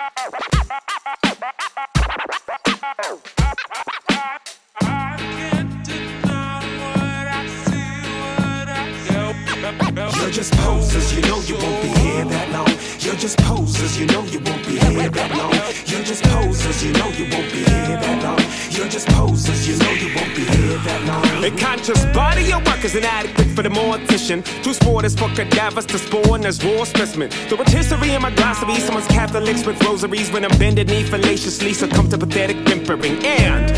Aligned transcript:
You're 0.00 0.08
just 10.30 10.54
posers, 10.54 11.14
you 11.14 11.20
know 11.22 11.38
you 11.40 11.58
won't 11.58 11.82
be 11.82 11.88
here 11.88 12.24
that 12.24 12.50
long. 12.50 12.66
You're 13.00 13.14
just 13.16 13.36
posers, 13.40 14.00
you 14.00 14.06
know 14.06 14.24
you 14.24 14.40
won't 14.40 14.66
be 14.66 14.78
here 14.78 15.10
that 15.10 15.36
long. 15.36 15.52
You're 15.84 16.02
just 16.02 16.24
posers, 16.24 16.82
you 16.82 16.92
know 16.92 17.08
you 17.08 17.28
won't 17.30 17.52
be 17.52 17.58
here 17.58 17.98
that 18.00 18.22
long. 18.22 18.40
You're 18.70 18.88
just 18.88 19.06
posers, 19.08 19.68
you 19.68 19.76
know 19.76 19.92
you 19.92 20.14
won't 20.14 20.29
A 20.80 21.50
conscious 21.58 22.04
body 22.06 22.52
of 22.52 22.64
work 22.66 22.82
is 22.84 22.94
inadequate 22.94 23.48
for 23.48 23.62
the 23.62 23.68
mortician. 23.68 24.42
True 24.62 24.72
sport 24.72 25.04
is 25.04 25.14
for 25.14 25.28
cadavers 25.28 25.84
to 25.86 25.98
spawn 25.98 26.46
as 26.46 26.64
raw 26.64 26.84
specimen. 26.84 27.28
The 27.50 27.56
rotisserie 27.56 28.12
in 28.12 28.22
my 28.22 28.30
glossary, 28.30 28.76
someone's 28.76 29.06
Catholics 29.08 29.66
with 29.66 29.82
rosaries 29.84 30.30
when 30.32 30.44
I'm 30.44 30.56
bended 30.58 30.88
knee 30.88 31.02
fallaciously 31.02 31.74
succumb 31.74 32.08
to 32.08 32.18
pathetic 32.18 32.56
whimpering. 32.66 33.24
And 33.24 33.70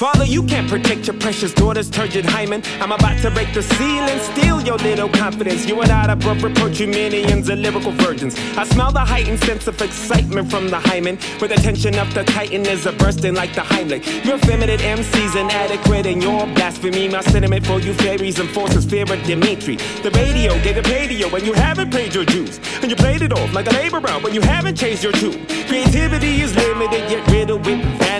Father, 0.00 0.24
you 0.24 0.42
can't 0.44 0.66
protect 0.66 1.06
your 1.08 1.18
precious 1.18 1.52
daughter's 1.52 1.90
turgid 1.90 2.24
hymen. 2.24 2.62
I'm 2.80 2.90
about 2.90 3.20
to 3.20 3.30
break 3.30 3.52
the 3.52 3.62
seal 3.62 4.04
and 4.08 4.18
steal 4.32 4.58
your 4.62 4.78
little 4.78 5.10
confidence. 5.10 5.66
You 5.66 5.82
and 5.82 5.92
I 5.92 6.10
above 6.10 6.42
reproach 6.42 6.80
you 6.80 6.86
millions 6.86 7.50
of 7.50 7.58
lyrical 7.58 7.92
virgins. 7.92 8.34
I 8.56 8.64
smell 8.64 8.92
the 8.92 9.04
heightened 9.04 9.40
sense 9.40 9.66
of 9.66 9.78
excitement 9.82 10.50
from 10.50 10.70
the 10.70 10.80
hymen. 10.80 11.16
With 11.38 11.50
the 11.50 11.56
tension 11.56 11.98
of 11.98 12.14
the 12.14 12.24
titan 12.24 12.64
is 12.64 12.86
a 12.86 12.92
bursting 12.92 13.34
like 13.34 13.54
the 13.54 13.60
Heimlich. 13.60 14.24
Your 14.24 14.38
feminine 14.38 14.80
MC's 14.80 15.36
inadequate 15.36 16.06
and 16.06 16.22
your 16.22 16.46
blasphemy. 16.46 17.06
My 17.08 17.20
sentiment 17.20 17.66
for 17.66 17.78
you 17.78 17.92
fairies 17.92 18.38
and 18.38 18.48
forces 18.48 18.86
fear 18.86 19.02
of 19.02 19.22
Dimitri. 19.24 19.76
The 19.76 20.10
radio 20.12 20.58
gave 20.62 20.78
a 20.78 20.82
pay 20.82 21.08
to 21.08 21.14
you 21.14 21.52
haven't 21.52 21.92
paid 21.92 22.14
your 22.14 22.24
dues. 22.24 22.58
And 22.80 22.90
you 22.90 22.96
played 22.96 23.20
it 23.20 23.32
off 23.32 23.52
like 23.52 23.66
a 23.66 23.74
labor 23.74 24.00
laborer 24.00 24.18
when 24.20 24.34
you 24.34 24.40
haven't 24.40 24.76
changed 24.76 25.02
your 25.02 25.12
tune. 25.12 25.46
Creativity 25.66 26.40
is 26.40 26.54
limited, 26.56 27.10
yet 27.10 27.29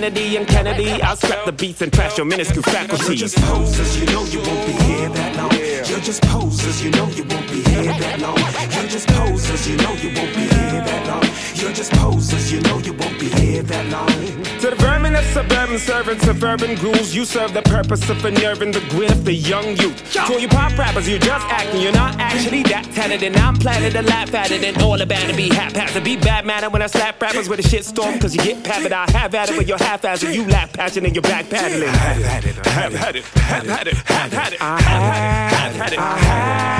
vanity 0.00 0.36
and 0.36 0.46
Kennedy. 0.48 1.02
I'll 1.02 1.16
scrap 1.16 1.44
the 1.44 1.52
beats 1.52 1.82
and 1.82 1.92
trash 1.92 2.16
your 2.16 2.26
minuscule 2.26 2.62
You're 2.66 2.74
faculties. 2.74 3.20
just 3.20 3.36
posers, 3.36 4.00
you 4.00 4.06
know 4.06 4.24
you 4.24 4.38
won't 4.38 4.66
be 4.66 4.72
here 4.72 5.08
that 5.10 5.36
long. 5.36 5.52
You're 5.52 6.00
just 6.00 6.22
posers, 6.22 6.82
you 6.82 6.90
know 6.90 7.08
you 7.08 7.24
won't 7.24 7.48
be 7.48 7.62
here 7.70 7.84
that 7.84 8.20
long. 8.20 8.38
You're 8.38 8.88
just 8.88 9.08
posers, 9.08 9.68
you 9.68 9.76
know 9.76 9.92
you 9.94 10.08
won't 10.16 10.34
be 10.34 10.40
here 10.40 10.82
that 10.88 11.06
long. 11.06 11.29
Just 11.80 11.92
posers, 11.92 12.52
you 12.52 12.60
know 12.60 12.78
you 12.80 12.92
won't 12.92 13.18
be 13.18 13.30
here 13.30 13.62
that 13.62 13.86
long. 13.86 14.06
To 14.60 14.68
the 14.68 14.76
vermin 14.76 15.16
of 15.16 15.24
suburban 15.24 15.78
servants 15.78 16.26
of 16.26 16.44
urban 16.44 16.74
ghouls, 16.74 17.14
you 17.14 17.24
serve 17.24 17.54
the 17.54 17.62
purpose 17.62 18.06
of 18.10 18.22
unnerving 18.22 18.70
the 18.72 18.80
grit 18.90 19.10
of 19.10 19.24
the 19.24 19.32
young 19.32 19.64
youth. 19.78 20.12
To 20.12 20.20
all 20.24 20.38
you 20.38 20.46
pop 20.46 20.76
rappers, 20.76 21.08
you're 21.08 21.18
just 21.18 21.46
acting, 21.46 21.80
you're 21.80 21.94
not 21.94 22.20
actually 22.20 22.64
that 22.64 22.84
talented. 22.92 23.32
And 23.32 23.36
I'm 23.38 23.56
planning 23.56 23.92
to 23.92 24.02
laugh 24.02 24.34
at 24.34 24.50
it 24.50 24.62
and 24.62 24.76
all 24.82 25.00
about 25.00 25.26
to 25.30 25.34
be 25.34 25.48
haphazard. 25.48 26.04
Be 26.04 26.18
bad 26.18 26.44
manner 26.44 26.68
when 26.68 26.82
I 26.82 26.86
slap 26.86 27.18
rappers 27.22 27.48
with 27.48 27.60
a 27.60 27.66
shit 27.66 27.86
storm, 27.86 28.18
cause 28.18 28.34
you 28.34 28.42
get 28.42 28.62
pampered. 28.62 28.92
I 28.92 29.10
have 29.12 29.34
at 29.34 29.48
it 29.48 29.56
with 29.56 29.66
your 29.66 29.78
half 29.78 30.04
ass 30.04 30.22
and 30.22 30.34
you 30.34 30.44
laugh 30.48 30.70
passion 30.74 31.06
and 31.06 31.14
you're 31.14 31.22
back 31.22 31.48
paddling. 31.48 31.88
Have 31.88 32.22
had 32.22 32.44
it, 32.44 32.56
have 32.56 32.92
had 32.92 33.16
it, 33.16 33.24
have 33.24 33.66
had 33.66 33.86
it, 33.86 33.94
have 33.94 34.32
had 34.34 34.52
it, 34.52 34.60
I 34.60 34.80
have 34.82 35.76
had 35.76 35.92
it, 35.94 35.98
I 35.98 36.18
have 36.18 36.58
had 36.58 36.76
it. 36.76 36.79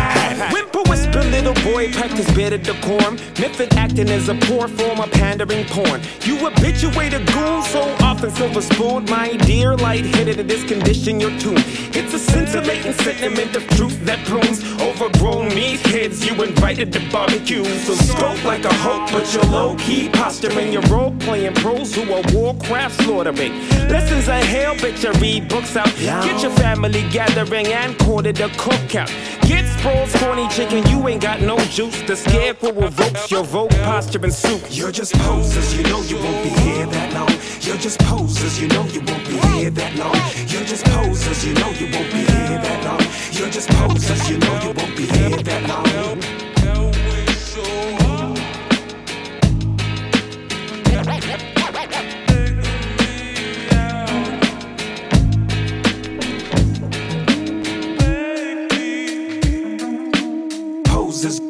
Whimper 0.53 0.83
whisper, 0.89 1.23
little 1.25 1.55
boy, 1.73 1.93
practice 1.93 2.31
better 2.35 2.59
decorum. 2.59 3.17
Method 3.39 3.75
acting 3.75 4.09
is 4.09 4.29
a 4.29 4.35
poor 4.35 4.69
form 4.69 5.01
of 5.01 5.11
pandering 5.11 5.65
porn. 5.67 6.01
You 6.23 6.37
habituate 6.37 7.13
a 7.15 7.19
goon 7.19 7.63
so 7.65 7.83
often 8.01 8.31
silver 8.31 8.63
spoon, 8.63 9.05
my 9.07 9.37
dear, 9.39 9.77
light-headed 9.77 10.39
in 10.39 10.47
this 10.47 10.63
condition, 10.65 11.19
your 11.19 11.37
tune. 11.41 11.59
It's 11.93 12.15
a 12.15 12.19
scintillating 12.19 12.93
sentiment 12.93 13.57
of 13.57 13.67
truth 13.71 14.05
that 14.07 14.25
prunes 14.27 14.63
overgrown 14.81 15.51
meatheads 15.51 16.25
you 16.25 16.41
invited 16.43 16.93
to 16.93 17.01
barbecue. 17.11 17.65
So 17.65 17.95
stroke 17.95 18.43
like 18.45 18.65
a 18.65 18.75
hope, 18.75 19.11
but 19.11 19.33
you're 19.35 19.45
low-key 19.45 20.11
posturing. 20.11 20.73
Your 20.73 20.83
role-playing 20.83 21.55
pros 21.55 21.95
who 21.95 22.13
are 22.13 22.23
Warcraft 22.33 23.03
slaughtering. 23.03 23.53
Lessons 23.89 24.29
of 24.29 24.43
hell, 24.45 24.75
bitch, 24.77 25.05
I 25.05 25.19
read 25.19 25.49
books 25.49 25.77
out. 25.77 25.93
Get 25.97 26.43
your 26.43 26.53
family 26.53 27.03
gathering 27.11 27.67
and 27.67 27.99
quarter 27.99 28.33
the 28.33 28.49
cookout. 28.51 29.11
Get 29.51 29.67
sprawls, 29.67 30.15
corny 30.15 30.47
chicken, 30.47 30.87
you 30.87 31.09
ain't 31.09 31.21
got 31.21 31.41
no 31.41 31.59
juice. 31.75 32.03
The 32.03 32.15
scarecrow 32.15 32.71
evokes 32.85 33.33
your 33.33 33.43
vote, 33.43 33.73
posture, 33.83 34.21
and 34.23 34.33
soup. 34.33 34.63
You're 34.71 34.93
just 34.93 35.13
posers, 35.15 35.77
you 35.77 35.83
know 35.91 36.01
you 36.03 36.19
won't 36.19 36.45
be 36.45 36.51
here 36.51 36.87
that 36.87 37.13
long. 37.13 37.29
You're 37.61 37.77
just 37.77 37.99
posers, 37.99 38.61
you 38.61 38.69
know 38.69 38.85
you 38.85 39.01
won't 39.01 39.27
be 39.27 39.37
here 39.49 39.71
that 39.71 39.97
long. 39.97 40.15
You're 40.47 40.63
just 40.63 40.85
posers, 40.85 41.45
you 41.45 41.55
know 41.55 41.71
you 41.71 41.87
won't 41.93 42.13
be 42.13 42.19
here 42.19 42.61
that 42.63 42.85
long. 42.85 43.03
You're 43.33 43.51
just 43.51 43.69
posers, 43.71 44.31
you 44.31 44.39
know 44.39 44.55
you 44.63 44.73
won't 44.73 44.97
be 44.97 45.07
here 45.07 45.43
that 45.43 45.69
long. 45.69 46.40
Posers. 61.11 61.41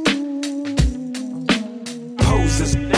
Posers. 2.16 2.89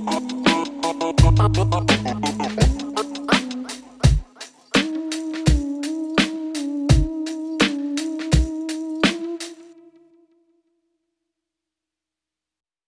Música 0.00 0.40